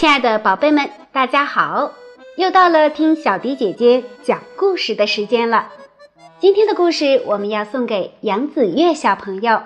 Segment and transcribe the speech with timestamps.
[0.00, 1.92] 亲爱的宝贝们，大家好！
[2.38, 5.68] 又到了听小迪姐姐讲故事的时间了。
[6.38, 9.60] 今天的故事我们要送给杨子月小朋友。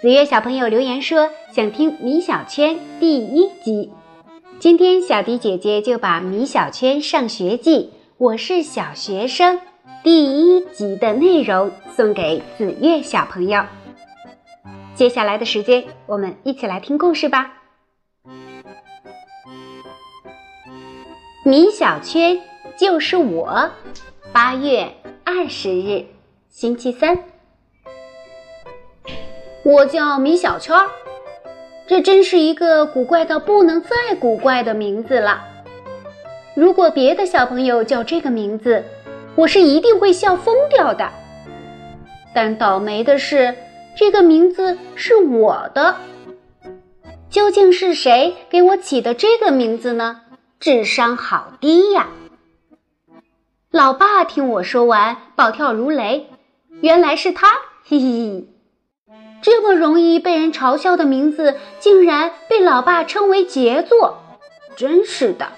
[0.00, 3.92] 子月小朋友留言说想听《米小圈》第一集。
[4.58, 7.78] 今天小迪姐姐就把《米小圈上学记》
[8.18, 9.60] 我是小学生
[10.02, 13.64] 第一集的内容送给子月小朋友。
[14.96, 17.59] 接下来的时间，我们一起来听故事吧。
[21.42, 22.38] 米小圈
[22.76, 23.70] 就是我。
[24.30, 24.92] 八月
[25.24, 26.04] 二十日，
[26.50, 27.18] 星期三。
[29.64, 30.76] 我叫米小圈，
[31.86, 35.42] 这真是一个古怪到不能再古怪的名字了。
[36.54, 38.84] 如果别的小朋友叫这个名字，
[39.34, 41.08] 我是一定会笑疯掉的。
[42.34, 43.54] 但倒霉的是，
[43.96, 45.96] 这个名字是我的。
[47.30, 50.20] 究竟是谁给我起的这个名字呢？
[50.60, 52.08] 智商好低呀！
[53.70, 56.28] 老爸听我说完，暴跳如雷。
[56.82, 57.48] 原来是他，
[57.82, 58.46] 嘿嘿！
[59.40, 64.18] 这么容易被人嘲笑的名字，竟然被老爸称为杰作，
[64.76, 65.48] 真是的。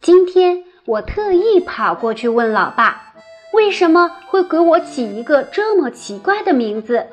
[0.00, 3.14] 今天我特意跑过去问老爸，
[3.52, 7.06] 为什么会给我起一个这么奇怪的名字？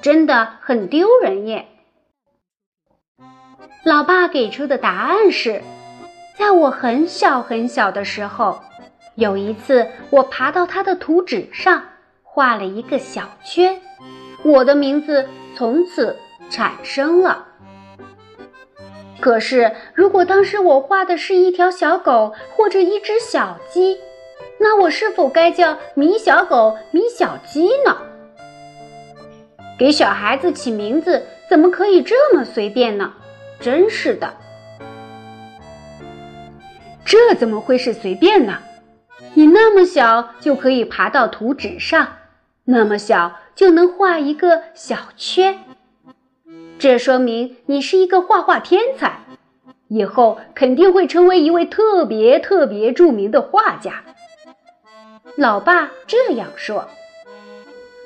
[0.00, 1.69] 真的很丢人耶！
[3.82, 5.62] 老爸给出的答案是，
[6.38, 8.60] 在我很小很小的时候，
[9.14, 11.82] 有一次我爬到他的图纸上
[12.22, 13.80] 画了一个小圈，
[14.42, 16.14] 我的名字从此
[16.50, 17.46] 产生了。
[19.18, 23.96] 可是，如果当时我画的是一条小狗或者一只小鸡，
[24.58, 27.96] 那我是否该叫米小狗、米小鸡呢？
[29.78, 33.14] 给小孩子起名字怎么可以这么随便呢？
[33.60, 34.34] 真是的，
[37.04, 38.58] 这怎么会是随便呢？
[39.34, 42.08] 你那么小就可以爬到图纸上，
[42.64, 45.58] 那么小就能画一个小圈，
[46.78, 49.20] 这说明你是一个画画天才，
[49.88, 54.02] 以后肯定会成为一位特别特别著名的画家。
[55.36, 56.88] 老爸这样说。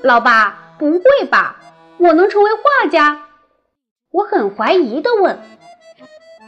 [0.03, 1.57] 老爸，不会吧？
[1.99, 3.23] 我能成为画家？
[4.15, 5.41] 我很怀疑的问：“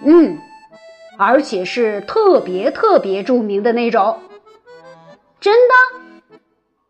[0.07, 0.39] 嗯，
[1.19, 4.21] 而且是特别特别著名的那种，
[5.41, 6.39] 真的？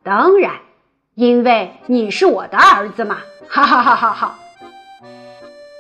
[0.03, 0.53] 当然，
[1.15, 4.38] 因为你是我的儿子嘛！”哈哈哈哈哈！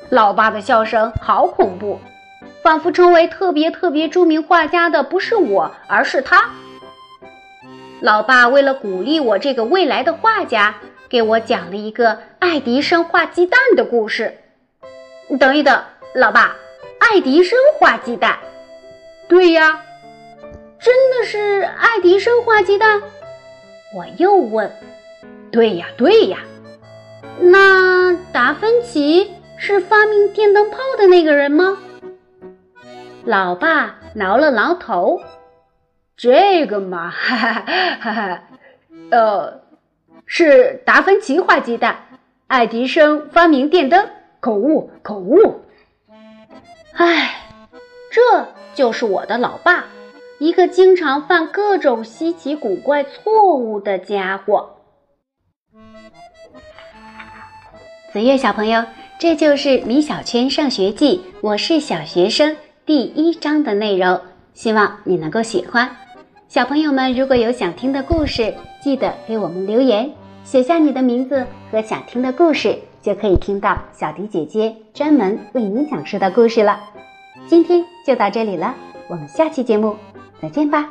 [0.08, 2.00] 老爸的笑声好恐怖，
[2.62, 6.52] 仿佛成为特别特别著名画家的不是我，而是他。
[8.00, 10.76] 老爸为了鼓励我这个未来的画家，
[11.10, 14.38] 给我讲了一个爱迪生画鸡蛋的故事。
[15.40, 15.82] 等一等，
[16.14, 16.54] 老爸，
[17.00, 18.38] 爱迪生画鸡蛋？
[19.28, 19.82] 对呀，
[20.78, 23.02] 真的是爱迪生画鸡蛋？
[23.94, 24.70] 我又问。
[25.50, 26.38] 对呀，对呀。
[27.40, 31.76] 那达芬奇是发明电灯泡的那个人吗？
[33.24, 35.20] 老爸挠了挠头。
[36.16, 37.62] 这个嘛，哈哈
[38.00, 38.42] 哈哈，
[39.10, 39.60] 呃，
[40.24, 41.96] 是达芬奇画鸡蛋，
[42.46, 44.08] 爱迪生发明电灯。
[44.40, 45.60] 口误，口误。
[46.92, 47.34] 唉，
[48.10, 49.86] 这就是我的老爸，
[50.38, 54.70] 一个经常犯各种稀奇古怪错误的家伙。
[58.12, 58.84] 子月小朋友，
[59.18, 64.18] 这就是《米小圈上学记》，我是小学生第一章的内容，
[64.54, 65.90] 希望你能够喜欢。
[66.48, 70.10] 小朋友们，如果有想听的故事，记得给我们留言，
[70.44, 72.78] 写下你的名字和想听的故事。
[73.06, 76.80] 就可以听到小迪姐姐专门为你讲述的故事了。
[77.46, 78.74] 今天就到这里了，
[79.06, 79.94] 我们下期节目
[80.42, 80.90] 再见吧。